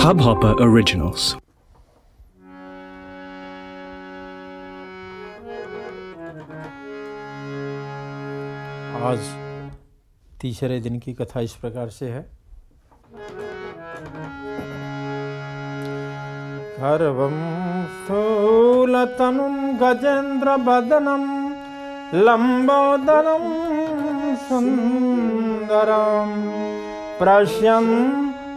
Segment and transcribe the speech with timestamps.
[0.00, 1.24] Hubhopper Originals.
[9.08, 9.26] आज
[10.40, 12.22] तीसरे दिन की कथा इस प्रकार से है
[16.78, 17.36] गर्वं
[17.98, 21.26] स्थूलतनुं गजेन्द्रवदनं
[22.26, 23.46] लम्बोदरं
[24.48, 26.32] सुन्दरं